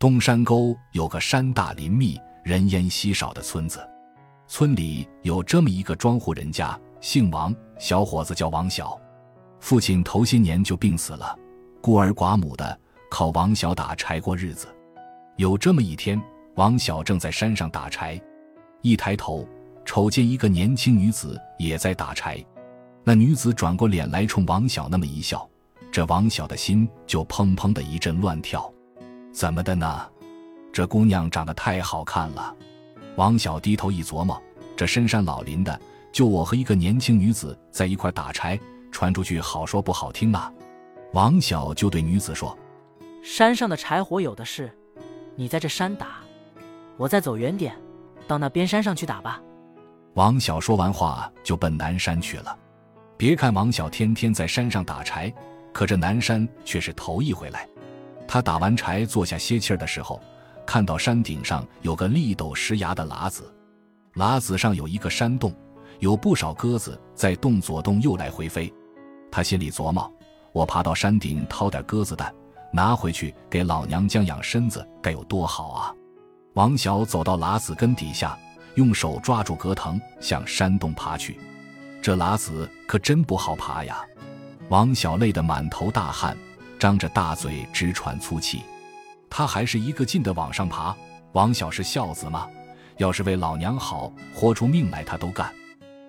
[0.00, 3.80] 东山沟有个山大林密、人烟稀少的村子，
[4.46, 8.96] 村里有这么一个庄户人家，姓王，小伙子叫王小，
[9.58, 11.36] 父亲头些年就病死了，
[11.82, 12.78] 孤儿寡母的，
[13.10, 14.68] 靠王小打柴过日子。
[15.36, 16.22] 有这么一天，
[16.54, 18.20] 王小正在山上打柴，
[18.82, 19.44] 一抬头，
[19.84, 22.38] 瞅见一个年轻女子也在打柴。
[23.02, 25.44] 那女子转过脸来，冲王小那么一笑，
[25.90, 28.72] 这王小的心就砰砰的一阵乱跳。
[29.32, 30.06] 怎么的呢？
[30.72, 32.54] 这姑娘长得太好看了。
[33.16, 34.40] 王小低头一琢磨，
[34.76, 35.80] 这深山老林的，
[36.12, 38.58] 就我和一个年轻女子在一块打柴，
[38.92, 40.52] 传出去好说不好听啊。
[41.14, 42.56] 王小就对女子说
[43.24, 44.70] ：“山上的柴火有的是，
[45.34, 46.18] 你在这山打，
[46.96, 47.74] 我再走远点，
[48.26, 49.40] 到那边山上去打吧。”
[50.14, 52.56] 王小说完话就奔南山去了。
[53.16, 55.32] 别看王小天天在山上打柴，
[55.72, 57.68] 可这南山却是头一回来。
[58.28, 60.20] 他打完柴坐下歇气儿的时候，
[60.66, 63.50] 看到山顶上有个立斗石崖的喇子，
[64.16, 65.52] 喇子上有一个山洞，
[65.98, 68.70] 有不少鸽子在洞左洞右来回飞。
[69.32, 70.12] 他心里琢磨：
[70.52, 72.32] 我爬到山顶掏点鸽子蛋，
[72.70, 75.94] 拿回去给老娘将养身子，该有多好啊！
[76.52, 78.38] 王小走到喇子根底下，
[78.74, 81.40] 用手抓住葛藤，向山洞爬去。
[82.02, 84.04] 这喇子可真不好爬呀！
[84.68, 86.36] 王小累得满头大汗。
[86.78, 88.62] 张着大嘴直喘粗气，
[89.28, 90.96] 他还是一个劲的往上爬。
[91.32, 92.48] 王小是孝子吗？
[92.96, 95.52] 要是为老娘好，豁出命来他都干。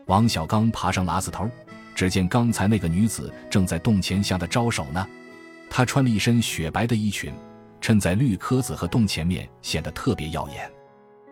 [0.07, 1.49] 王小刚爬上喇子头，
[1.93, 5.05] 只见刚才那个女子正在洞前向他招手呢。
[5.69, 7.31] 她穿了一身雪白的衣裙，
[7.79, 10.71] 衬在绿壳子和洞前面，显得特别耀眼。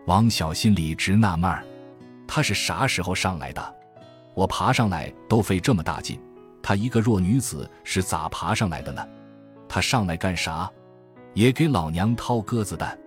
[0.06, 1.64] 王小心里直纳闷儿，
[2.26, 3.74] 她是啥时候上来的？
[4.34, 6.20] 我爬上来都费这么大劲，
[6.62, 9.04] 她一个弱女子是咋爬上来的呢？
[9.68, 10.70] 他上来干啥？
[11.34, 12.98] 也给老娘掏鸽子蛋，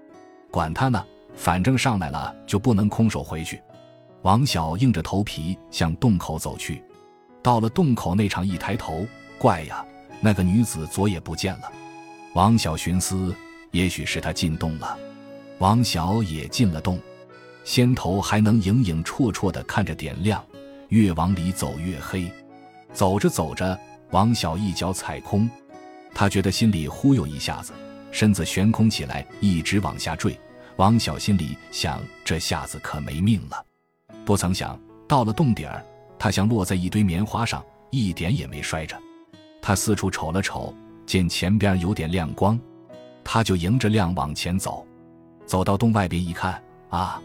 [0.50, 1.03] 管他呢，
[1.36, 3.62] 反正上来了就不能空手回去。
[4.22, 6.84] 王小硬着头皮向洞口走去，
[7.41, 9.06] 到了洞口那场一抬头，
[9.40, 9.84] 怪呀，
[10.22, 11.72] 那个女子左也不见了。
[12.34, 13.35] 王小寻思，
[13.72, 14.97] 也许是她进洞了。
[15.58, 17.00] 王小也进了洞，
[17.64, 20.41] 先头还能影影绰绰的看着点亮，
[20.90, 22.31] 越往里走越黑。
[22.94, 23.78] 走着走着，
[24.12, 25.50] 王小一脚踩空。
[26.13, 27.73] 他觉得心里忽悠一下子，
[28.11, 30.39] 身子悬空起来，一直往下坠。
[30.77, 33.66] 王小心里想：这下子可没命了。
[34.25, 35.83] 不曾想，到了洞底儿，
[36.17, 38.99] 他像落在一堆棉花上，一点也没摔着。
[39.61, 40.73] 他四处瞅了瞅，
[41.05, 42.59] 见前边有点亮光，
[43.23, 44.85] 他就迎着亮往前走。
[45.45, 47.22] 走到洞外边一看，啊，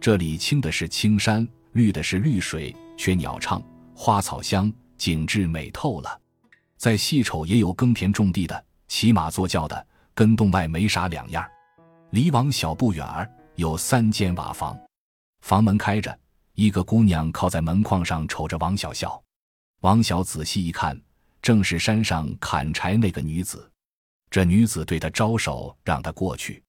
[0.00, 3.62] 这里青的是青山，绿的是绿水，却鸟唱，
[3.94, 6.20] 花草香，景致美透了。
[6.80, 11.46] 再细瞅也有耕田种地的，骑马坐轿的，跟洞外没啥两样。
[12.08, 14.74] 离王小不远儿有三间瓦房，
[15.42, 16.18] 房门开着，
[16.54, 19.22] 一个姑娘靠在门框上瞅着王小笑。
[19.82, 20.98] 王小仔细一看，
[21.42, 23.70] 正是山上砍柴那个女子。
[24.30, 26.64] 这女子对他招手，让他过去。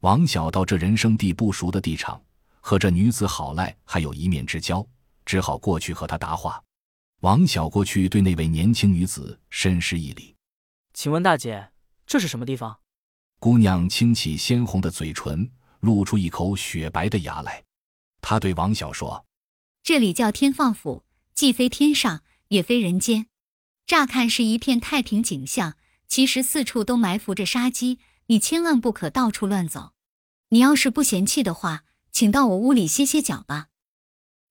[0.00, 2.18] 王小到这人生地不熟的地场，
[2.62, 4.82] 和这女子好赖还有一面之交，
[5.26, 6.58] 只好过去和她搭话。
[7.20, 10.36] 王小过去对那位年轻女子深施一礼，
[10.94, 11.70] 请问大姐，
[12.06, 12.80] 这是什么地方？
[13.38, 15.50] 姑娘轻启鲜红的嘴唇，
[15.80, 17.62] 露出一口雪白的牙来。
[18.22, 19.26] 她对王小说
[19.84, 21.04] ：“这里叫天放府，
[21.34, 23.26] 既非天上，也非人间。
[23.86, 25.76] 乍看是一片太平景象，
[26.08, 27.98] 其实四处都埋伏着杀机，
[28.28, 29.92] 你千万不可到处乱走。
[30.48, 33.66] 你要是不嫌弃的话，请到我屋里歇歇脚吧。”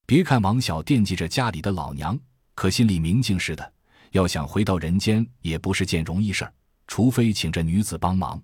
[0.06, 2.20] 别看王小惦记着家里的老娘。
[2.60, 3.74] 可心里明镜似的，
[4.12, 6.54] 要想回到人间也不是件容易事儿，
[6.88, 8.38] 除非请这女子帮忙。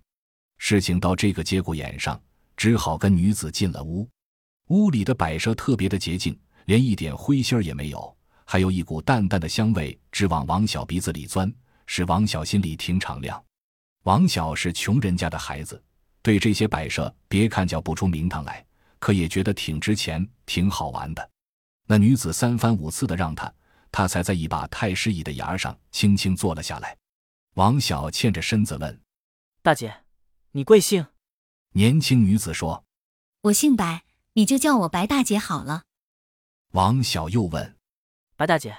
[0.58, 2.18] 事情到这个节骨眼上，
[2.56, 4.10] 只好跟女子进了屋。
[4.70, 11.54] 屋里的摆设特别的洁净，连一点灰心儿也没有，还有一股淡淡的香味直往王小鼻子里钻，
[11.86, 13.44] 使王小心里挺敞亮。
[14.04, 15.84] 王小是穷人家的孩子，
[16.22, 18.66] 对这些摆设别看叫不出名堂来，
[18.98, 21.30] 可也觉得挺值钱、挺好玩的。
[21.86, 23.54] 那女子三番五次的让他。
[23.98, 26.98] 他才在一把太师椅的沿上轻轻坐了下来。
[27.54, 29.02] 王小欠着身子问
[29.64, 30.04] ：“大姐，
[30.52, 31.08] 你贵姓？”
[31.72, 32.84] 年轻女子说
[33.44, 34.04] ：“我姓白，
[34.34, 35.86] 你就叫我白大姐好了。”
[36.76, 37.78] 王小又问
[38.36, 38.76] ：“白大姐，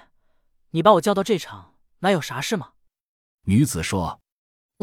[0.72, 2.72] 你把我叫到这场，哪有啥事吗？”
[3.48, 4.20] 女子说：“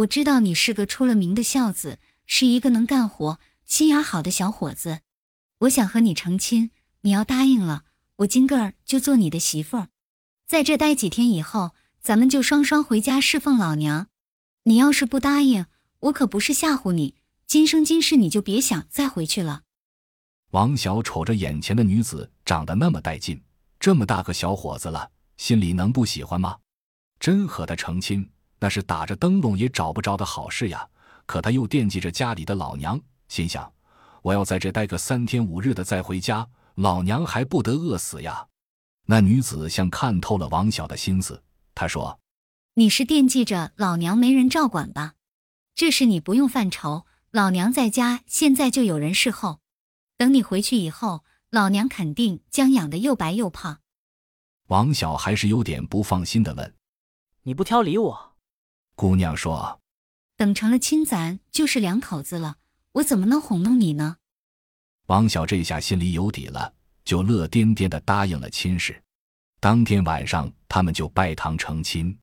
[0.01, 5.01] 我知道你是个出了名的孝子，是一个能干活、心眼好的小伙子。
[5.59, 6.71] 我想和你成亲，
[7.01, 7.85] 你要答应了，
[8.15, 9.89] 我今个儿就做你的媳妇儿。”
[10.45, 14.07] 在这待几天以后，咱们就双双回家侍奉老娘。
[14.63, 15.65] 你要是不答应，
[15.99, 17.15] 我可不是吓唬你，
[17.47, 19.63] 今生今世你就别想再回去了。
[20.51, 23.41] 王小瞅着眼前的女子长得那么带劲，
[23.79, 26.57] 这么大个小伙子了，心里能不喜欢吗？
[27.19, 28.29] 真和他成亲，
[28.59, 30.87] 那是打着灯笼也找不着的好事呀。
[31.25, 32.99] 可他又惦记着家里的老娘，
[33.29, 33.71] 心想：
[34.21, 38.45] 我要在这待个三天五日的再回家，老娘还不得饿死呀！
[39.05, 41.43] 那女子像看透了王晓的心思，
[41.75, 42.19] 她说
[42.75, 45.15] ：“你是惦记着老娘没人照管吧？
[45.75, 49.59] 这事你不用犯愁，老娘在家现在就有人侍候。
[50.17, 53.81] 等你回去以后，老娘肯定将养得又白又胖。”
[54.67, 56.75] 王晓还是有点不放心的问
[57.43, 58.35] ：“你不挑理我？”
[58.95, 59.81] 姑娘说。
[60.35, 62.57] 等成了亲，咱就是两口子了，
[62.93, 64.17] 我怎么能哄弄你呢？
[65.07, 66.73] 王晓这下心里有底了，
[67.05, 69.01] 就乐颠颠的答应了亲事。
[69.59, 72.17] 当天晚上，他们就拜堂成亲，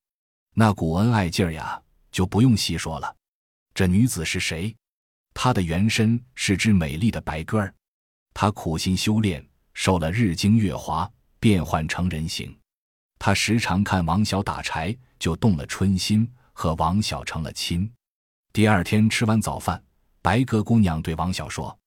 [0.55, 1.81] 那股恩爱劲儿呀，
[2.12, 3.17] 就不用细说了。
[3.73, 4.77] 这女子是谁？
[5.32, 7.75] 她的原身是只美丽的白鸽儿，
[8.35, 12.55] 她苦心修炼，受了日精月华，变换成人形。
[13.19, 17.91] 她时常看王小打柴，就动了春心，和王小成了亲。
[18.53, 19.83] 第二天吃完早饭，
[20.21, 21.79] 白鸽姑娘对王小说：“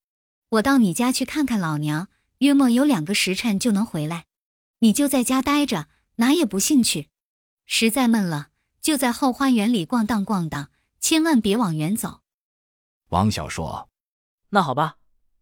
[0.49, 2.07] 我到你家去看看老娘，
[2.43, 4.25] 约莫有两个时辰就能回来。
[4.79, 5.87] 你就在家待着，
[6.17, 7.07] 哪也不兴趣。
[7.65, 8.49] 实在闷了，
[8.81, 10.69] 就在后花园里逛荡逛荡，
[10.99, 12.19] 千万别往远走。”
[13.09, 13.87] 王小说
[14.51, 14.97] ：“那好吧，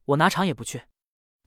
[0.05, 0.83] 我哪场也不去。”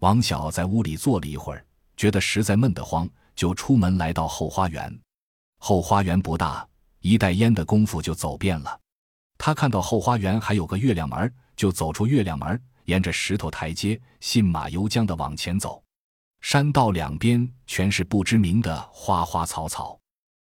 [0.00, 1.64] 王小在屋里坐了一会儿，
[1.96, 5.00] 觉得实在闷得慌，就出门来到后花园。
[5.58, 6.68] 后花园不大，
[6.98, 8.80] 一袋烟的功夫就走遍了。
[9.38, 15.82] 他看到后花园还有个月亮门，就走出月亮门，沿着石头台阶，信马由缰的往前走。
[16.40, 19.98] 山道两边全是不知名的花花草草。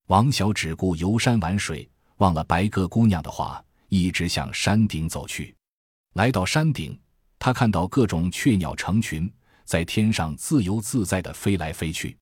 [0.08, 5.56] 王小只顾游山玩水，忘了白鸽姑娘的话，一直向山顶走去。
[6.14, 7.00] 来到山顶，
[7.40, 9.32] 他看到各种雀鸟成群，
[9.64, 12.18] 在天上自由自在地飞来飞去。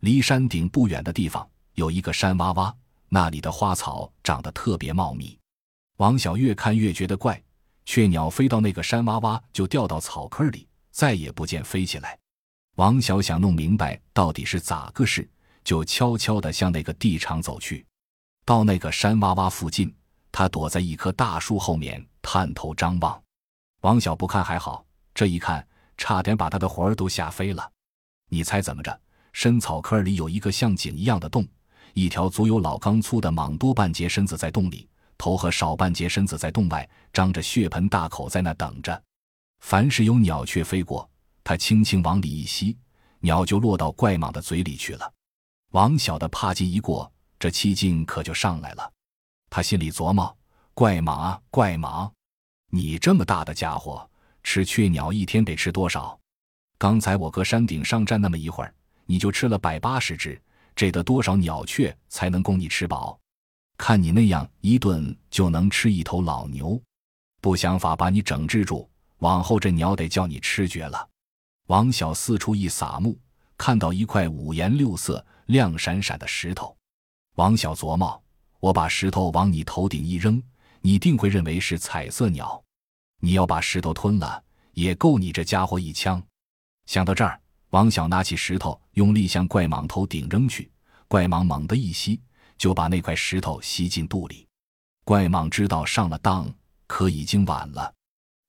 [0.00, 2.74] 离山顶不远的地方有一个山洼洼，
[3.08, 5.38] 那里的花草长得特别茂密。
[5.98, 7.42] 王小越看越觉得怪，
[7.84, 12.18] 雀鸟飞到那个山洼洼就掉到草坑里，再也不见飞起来。
[12.76, 15.28] 王小想弄明白到底是咋个事，
[15.64, 17.84] 就悄悄地向那个地场走去。
[18.44, 19.94] 到那个山洼洼附近，
[20.32, 23.20] 他躲在一棵大树后面探头张望。
[23.82, 24.84] 王小不看还好，
[25.14, 25.66] 这一看
[25.96, 27.70] 差点把他的魂儿都吓飞了。
[28.28, 29.00] 你猜怎么着？
[29.32, 31.46] 深草坑里有一个像井一样的洞，
[31.94, 34.88] 一条足有老缸粗的蟒多半截身子在洞里。
[35.20, 39.00] 头和少半截身子在洞外，张着血盆大口在那等着。
[39.60, 41.06] 凡是有鸟雀飞过，
[41.44, 42.74] 他轻轻往里一吸，
[43.18, 45.12] 鸟就落到怪蟒的嘴里去了。
[45.72, 48.90] 王小的怕劲一过，这气劲可就上来了。
[49.50, 50.34] 他心里琢磨：
[50.72, 52.10] 怪蟒啊，怪蟒，
[52.70, 54.08] 你这么大的家伙，
[54.42, 56.18] 吃雀鸟一天得吃多少？
[56.78, 58.74] 刚才我搁山顶上站那么一会儿，
[59.04, 60.40] 你就吃了百八十只，
[60.74, 63.19] 这得多少鸟雀才能供你吃饱？
[63.80, 66.78] 看你那样一顿就能吃一头老牛，
[67.40, 68.86] 不想法把你整治住，
[69.20, 71.08] 往后这鸟得叫你吃绝了。
[71.68, 73.18] 王小四处一撒目，
[73.56, 76.76] 看到一块五颜六色、亮闪闪的石头。
[77.36, 78.22] 王小琢磨：
[78.60, 80.40] 我把石头往你头顶一扔，
[80.82, 82.62] 你定会认为是彩色鸟。
[83.18, 86.22] 你要把石头吞了，也够你这家伙一枪。
[86.84, 87.40] 想到这儿，
[87.70, 90.70] 王小拿起石头，用力向怪蟒头顶扔去。
[91.08, 92.20] 怪蟒猛地一吸。
[92.60, 94.46] 就把那块石头吸进肚里，
[95.02, 96.46] 怪蟒知道上了当，
[96.86, 97.90] 可已经晚了。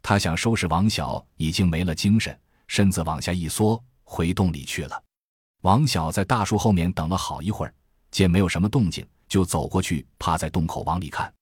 [0.04, 2.38] 他想收拾王小，已经没了精神，
[2.68, 5.02] 身子往下一缩，回洞里去了。
[5.62, 7.74] 王小在大树后面等了好一会儿，
[8.12, 11.34] 见没有什么动静，就走过去，趴在洞口往里看。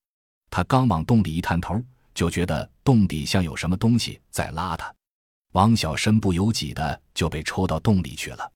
[0.51, 1.83] 他刚往洞里一探头，
[2.13, 4.93] 就觉得洞底像有什么东西在拉他。
[5.53, 8.51] 王小身不由己的就被抽到洞里去了。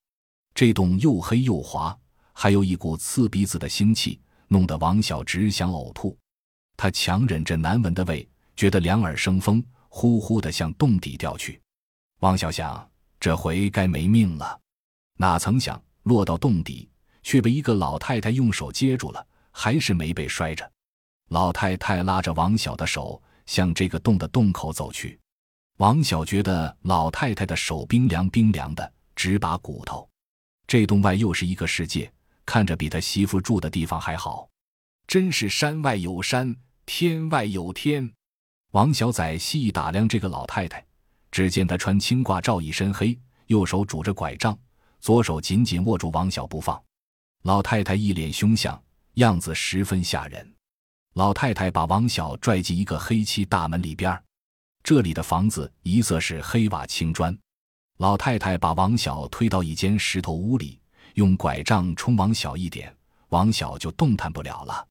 [0.54, 1.98] 这洞又黑又滑。
[2.34, 6.18] 还有一股刺鼻子的腥气，弄得王小只想呕吐。
[6.76, 11.62] 他强忍着难闻的味，觉得两耳生风，呼呼的向洞底掉去。
[12.20, 14.60] 王小想，这回该没命了。
[15.18, 16.90] 哪曾想落到洞底，
[17.22, 20.70] 却被一个老太太用手接住了，还是没被摔着。
[21.30, 25.20] 老太太拉着王小的手，向这个洞的洞口走去。
[25.78, 30.08] 王小觉得老太太的手冰凉冰凉的，直拔骨头。
[30.66, 32.12] 这洞外又是一个世界。
[32.46, 34.50] 看着比他媳妇住的地方还好，
[35.08, 38.12] 真是山外有山，天外有天。
[38.72, 40.84] 王小仔细意打量这个老太太，
[41.32, 44.58] 只见她穿青褂罩，一身黑，右手拄着拐杖，
[45.00, 46.82] 左手紧紧握住王小不放。
[47.44, 48.82] 老太太一脸凶相，
[49.16, 50.54] 样子十分吓人。
[51.14, 54.20] 老太太把王小拽进一个黑漆大门里边
[54.82, 57.38] 这里的房子一色是黑瓦青砖。
[57.98, 60.80] 老太太把王小推到一间石头屋里，
[61.14, 62.96] 用拐杖冲王小一点，
[63.30, 64.88] 王小就动弹不了了。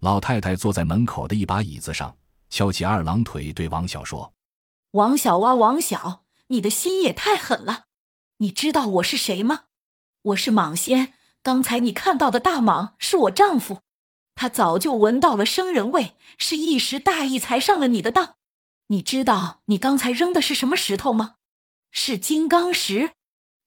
[0.00, 2.16] 老太太坐在门口的一把椅子上，
[2.50, 4.32] 翘起二郎腿，对王小说
[4.92, 7.86] ：“王小啊，王小，你的心也太狠了。
[8.38, 9.64] 你知道我是谁吗？
[10.22, 11.14] 我是蟒仙。
[11.42, 13.82] 刚才你看到的大蟒是我丈夫，
[14.34, 18.36] 他早就闻到了生人味，是一时大意才上了你的当。
[18.88, 21.36] 你知道你刚才扔的是什么石头吗？
[21.90, 23.12] 是金刚石。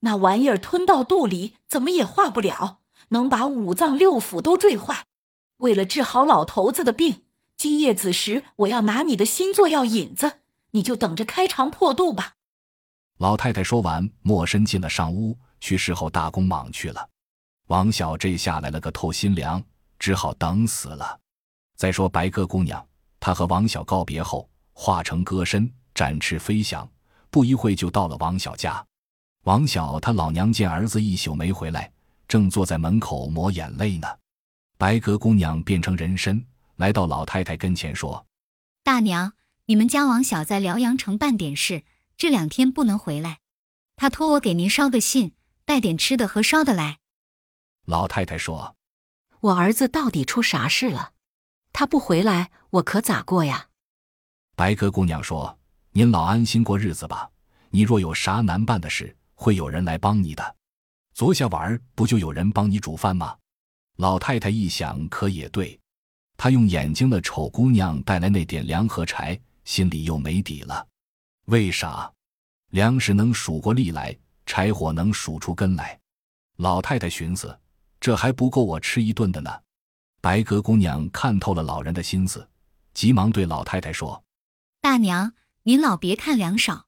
[0.02, 2.80] 那玩意儿吞到肚里，怎么也化不了，
[3.10, 5.06] 能把五脏六腑都坠坏。”
[5.58, 7.24] 为了治好老头子的病，
[7.56, 10.40] 今夜子时我要拿你的心做药引子，
[10.72, 12.34] 你就等着开肠破肚吧。
[13.20, 17.08] 老太太说完，默身进了上屋去侍候大公蟒去了。
[17.68, 19.64] 王小这下来了个透心凉，
[20.00, 21.20] 只好等死了。
[21.78, 22.84] 再说白鸽姑娘，
[23.20, 26.90] 她和王小告别后，化成鸽身，展翅飞翔，
[27.30, 28.84] 不一会就到了王小家。
[29.44, 31.92] 王小他老娘见儿子一宿没回来，
[32.28, 34.08] 正坐在门口抹眼泪呢。
[34.78, 36.46] 白鸽姑娘变成人参，
[36.76, 38.28] 来到老太太跟前说
[38.84, 39.34] ：“大娘，
[39.66, 41.84] 你们家王小在辽阳城办点事，
[42.18, 43.40] 这两天不能回来。
[43.96, 45.34] 他托我给您捎个信，
[45.66, 47.00] 带点吃的和烧的来。”
[47.86, 48.76] 老太太说
[49.42, 51.14] ：“我儿子到底出啥事了？
[51.74, 53.70] 他不回来，我可咋过呀？”
[54.56, 55.58] 白鸽姑娘说
[55.94, 57.32] ：“您老安心过日子吧。
[57.72, 60.56] 你若有啥难办的事，会有人来帮你的。
[61.16, 63.36] 昨下晚儿不就有人帮你煮饭吗？”
[63.98, 65.80] 老太太一想，可也对，
[66.38, 70.88] 她用眼睛的丑姑娘带来那点粮和柴，心里又没底了。
[71.46, 72.12] 为啥？
[72.70, 76.00] 粮食能数过粒来，柴火能数出根来。
[76.58, 77.60] 老太太寻思，
[78.00, 79.52] 这还不够我吃一顿的呢。
[80.22, 82.48] 白鸽姑娘看透了老人的心思，
[82.94, 84.24] 急忙对老太太说
[84.80, 85.34] ：“大娘，
[85.64, 86.86] 您老别看粮少，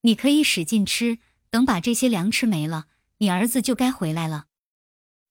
[0.00, 1.18] 你可以使劲吃，
[1.50, 2.86] 等把这些粮吃没了，
[3.18, 4.46] 你儿子就该回来了。”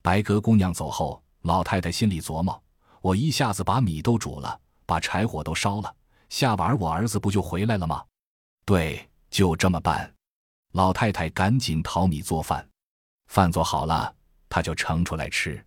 [0.01, 2.63] 白鸽姑娘走后，老太太心里琢磨：
[3.01, 5.95] 我一下子把米都煮了，把柴火都烧了，
[6.29, 8.03] 下晚我儿子不就回来了吗？
[8.65, 10.13] 对，就这么办。
[10.73, 12.67] 老太太赶紧淘米做饭，
[13.27, 14.13] 饭做好了，
[14.47, 15.63] 她就盛出来吃。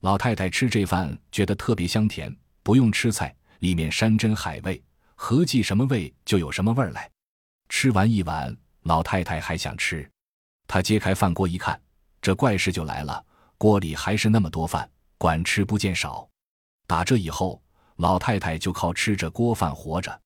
[0.00, 4.82] 老太太吃这饭觉得特别香甜，不用吃菜，里面山珍海味，
[5.14, 7.10] 合计什么味就有什么味儿来。
[7.68, 10.08] 吃完一碗，老太太还想吃，
[10.68, 11.78] 她揭开饭锅一看，
[12.22, 13.24] 这怪事就来了。
[13.58, 14.88] 锅里还是那么多饭，
[15.18, 16.28] 管吃不见少。
[16.86, 17.60] 打这以后，
[17.96, 20.20] 老太太就靠吃这锅饭活着。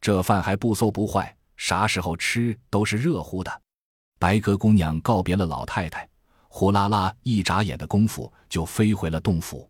[0.00, 3.62] 这饭还不馊不坏，啥时候吃都是热乎的。
[4.18, 6.08] 白鸽姑娘告别了老太太，
[6.48, 9.68] 呼啦啦一眨眼的功夫就飞回了洞府。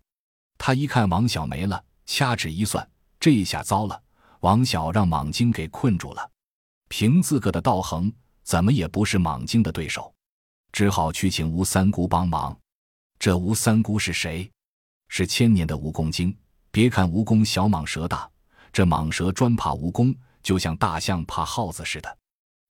[0.56, 4.00] 她一看王小没了，掐指一算，这一下糟了，
[4.40, 6.30] 王小让蟒精给困住了。
[6.88, 8.12] 凭自个的道行，
[8.48, 10.10] 怎么也不是蟒精的对手，
[10.72, 12.58] 只好去请吴三姑帮忙。
[13.18, 14.50] 这吴三姑是谁？
[15.08, 16.34] 是千年的蜈蚣精。
[16.70, 18.26] 别看蜈蚣小蟒蛇大，
[18.72, 22.18] 这蟒蛇专怕蜈蚣，就像大象怕耗子似的。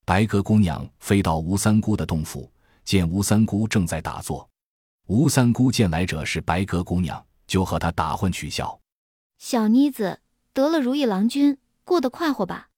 [0.05, 2.53] 白鸽姑娘飞到吴三姑的洞府，
[2.85, 4.51] 见吴三姑正在打坐。
[5.07, 8.77] 吴三姑见来者是白鸽姑娘，就和她打混取笑
[9.39, 10.19] ：“小妮子
[10.53, 12.71] 得了如意郎君，过得快活吧？”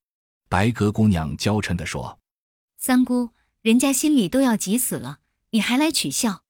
[0.50, 2.18] 白鸽姑娘娇嗔地说
[2.82, 3.28] ：“三姑，
[3.60, 5.18] 人家心里都要急死了，
[5.50, 6.44] 你还来取笑？”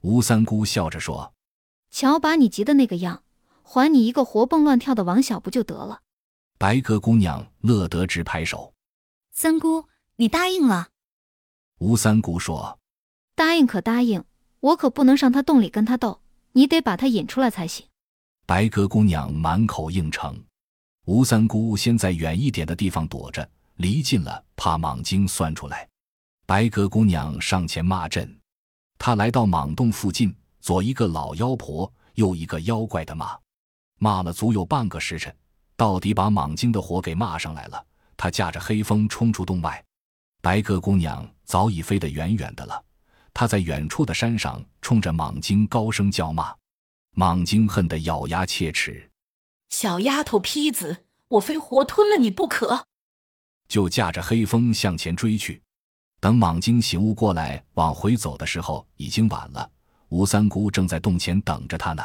[0.00, 1.34] 吴三姑笑着说
[1.92, 3.22] ：“瞧，把你急的那个样，
[3.62, 6.00] 还你一个活蹦乱跳的王小不就得了？”
[6.56, 8.72] 白鸽姑娘乐得直拍手
[9.30, 9.84] ：“三姑，
[10.16, 10.88] 你答应了？”
[11.80, 12.78] 吴三姑说
[13.36, 14.24] ：“答应可答应，
[14.60, 17.86] 我可不能上他洞里跟他斗，你得把他引出来才行。”
[18.46, 20.42] 白鸽姑娘满口应承。
[21.04, 25.88] 吴三姑先在远一点的地方躲着，离近了怕蟒精算出来。
[26.46, 28.38] 白鸽姑娘上前骂阵。
[28.98, 33.36] 她来到蟒洞附近，左一个老妖婆，右一个妖怪的骂，
[33.98, 35.34] 骂了足有半个时辰，
[35.76, 37.84] 到底把蟒精的火给骂上来了。
[38.16, 39.82] 他驾着黑风冲出洞外，
[40.40, 42.84] 白鸽姑娘早已飞得远远的了。
[43.34, 46.54] 她在远处的山上冲着蟒精高声叫骂，
[47.16, 49.10] 蟒精恨得咬牙切齿
[49.70, 52.86] ：“小丫头坯子，我非活吞了你不可！”
[53.72, 55.58] 就驾着黑风向前追去。
[56.20, 59.70] 等蟒精醒悟过来，往回走的时候，已经晚了。
[60.10, 62.02] 吴三姑正在洞前等着他呢。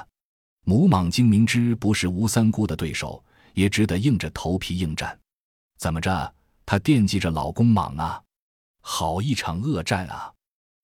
[0.63, 3.21] 母蟒精明知不是吴三姑的对手，
[3.53, 5.19] 也只得硬着头皮应战。
[5.77, 6.33] 怎么着？
[6.65, 8.23] 他惦记着老公蟒啊！
[8.79, 10.31] 好一场恶战啊！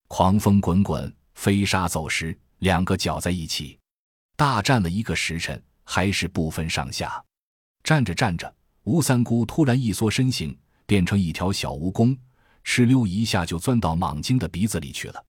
[0.10, 3.80] 狂风滚滚，飞沙走石，两个搅在一起，
[4.36, 7.24] 大战了一个时辰，还是不分上下。
[7.86, 10.54] 战着战着，吴三姑突然一缩身形，
[10.86, 12.18] 变成一条小蜈蚣，
[12.66, 15.24] 哧溜一下就钻到蟒精的鼻子里去了。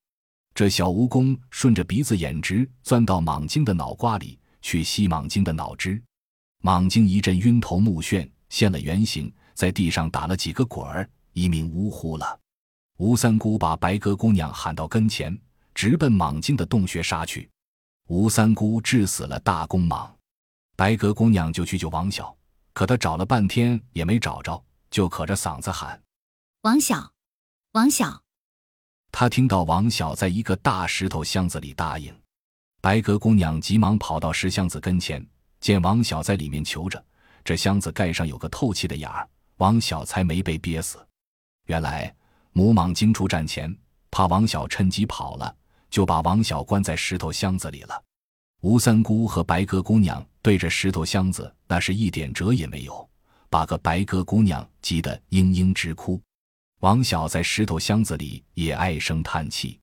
[0.55, 6.01] 这小蜈蚣顺着鼻子眼直钻到蟒精的脑瓜里去吸蟒精的脑汁，
[6.63, 12.39] 蟒精一阵晕头目眩，现了原形，在地上打了几个滚儿，一命呜呼了。
[12.99, 15.37] 吴三姑把白鸽姑娘喊到跟前，
[15.75, 17.51] 直奔蟒精的洞穴杀去。
[18.07, 20.09] 吴三姑治死了大公蟒，
[20.77, 22.33] 白鸽姑娘就去救王小，
[22.73, 24.63] 可她找了半天也没找着，
[24.95, 26.01] 就可着嗓子喊
[26.63, 27.13] ：“王小，
[27.73, 28.23] 王小。”
[29.11, 32.17] 他听到王小在一个大石头箱子里答应，
[32.81, 35.27] 白鸽姑娘急忙跑到石箱子跟前，
[35.59, 37.05] 见王小在里面求着。
[37.43, 41.05] 这箱子盖上有个透气的眼儿，王小才没被憋死。
[41.67, 42.15] 原来
[42.53, 43.77] 母蟒精出战前，
[44.13, 45.53] 怕王小趁机跑了，
[45.91, 48.01] 就把王小关在石头箱子里了。
[48.61, 53.11] 吴三姑和白鸽姑娘对着石头箱子，那是一点辙也没有，
[53.55, 56.21] 把个白鸽姑娘急得嘤嘤直哭。
[56.81, 59.79] 王小在石头箱子里也唉声叹气。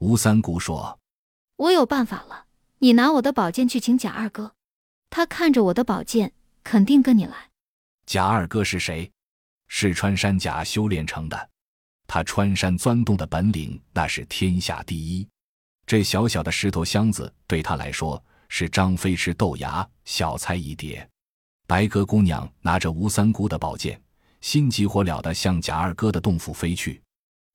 [0.00, 1.00] 吴三姑说
[1.56, 2.44] ：“我有办法了，
[2.76, 4.52] 你拿我的宝剑去请贾二哥，
[5.08, 6.30] 他看着我的宝剑，
[6.62, 7.48] 肯定跟你来。”
[8.04, 9.10] 贾二哥是谁？
[9.66, 11.50] 是穿山甲修炼成的，
[12.06, 15.26] 他穿山钻洞的本领那是天下第一。
[15.86, 21.08] 这小小的石头箱子对他来说是张飞吃豆芽，小菜一碟。
[21.66, 24.00] 白鸽姑娘拿着吴三姑的宝剑。
[24.40, 27.02] 心急火燎地向贾二哥的洞府飞去。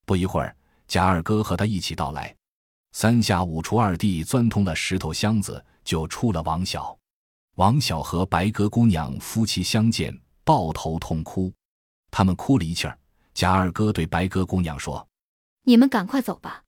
[0.06, 0.54] 不一会儿，
[0.88, 2.36] 贾二哥和他一起到来，
[2.92, 6.98] 三下五除二地钻通了石头箱子，就出了王小。
[7.56, 11.54] 王小和白鸽姑娘夫妻相见，抱头痛哭。
[12.10, 12.98] 他们哭了一气儿，
[13.34, 15.08] 贾二哥对白鸽姑娘说
[15.64, 16.64] ：“你们赶快走吧，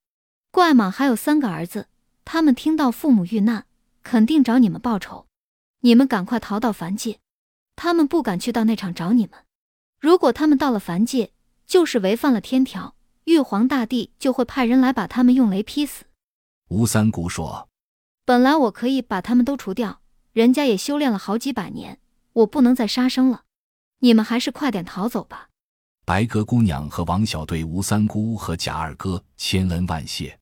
[0.52, 1.90] 怪蟒还有三个儿子，
[2.24, 3.66] 他们听到父母遇难，
[4.04, 5.28] 肯定找你们报仇。
[5.82, 7.20] 你们赶快逃到凡界，
[7.76, 9.40] 他们不敢去到那场找你们。”
[10.00, 11.32] 如果他们到了凡界，
[11.66, 16.04] 就是违反了天条，玉皇大帝就会派人来把他们用雷劈死。
[16.70, 17.70] 吴三姑说
[18.26, 20.02] ：“本来我可以把他们都除掉，
[20.34, 22.00] 人家也修炼了好几百年，
[22.34, 23.44] 我不能再杀生了。
[24.00, 25.50] 你们还是快点逃走吧。”
[26.06, 30.38] 白鸽姑娘和王小对吴三姑和贾二哥千恩万谢。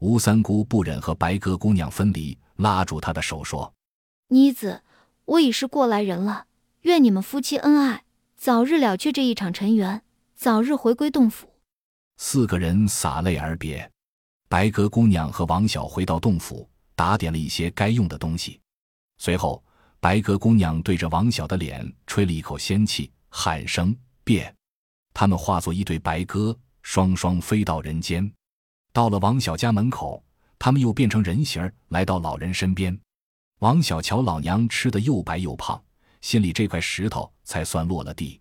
[0.00, 3.72] 吴三姑不忍和白鸽姑娘分离，拉住她的手说
[4.28, 4.82] ：“妮子，
[5.24, 6.46] 我已是过来人了，
[6.86, 8.04] 愿你们夫妻恩爱。”
[8.36, 10.02] 早日了却这一场尘缘，
[10.34, 11.48] 早日回归洞府。
[12.18, 13.90] 四个人洒泪而别。
[14.46, 18.60] 白鸽姑娘和王小回到洞府，打点了一些该用的东西。
[19.16, 19.64] 随后，
[20.00, 24.54] 白鸽姑娘对着王小的脸吹了一口仙气，喊声“变”，
[25.14, 28.30] 他们化作一对白鸽，双双飞到人间。
[28.92, 30.22] 到了王小家门口，
[30.58, 32.96] 他们又变成人形，来到老人身边。
[33.60, 35.82] 王小瞧老娘吃的又白又胖。
[36.26, 38.40] 心里这块石头才算落了地。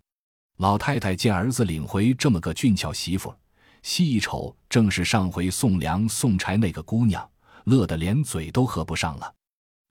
[0.58, 3.32] 老太太见儿子领回这么个俊俏媳妇，
[3.84, 7.30] 细一瞅，正是上回送粮送柴那个姑娘，
[7.66, 9.32] 乐得连嘴都合不上了。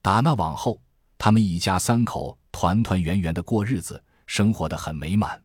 [0.02, 0.83] 打那往后，
[1.16, 5.40] 他们一家三口团团圆圆的过日子，生活得很美满。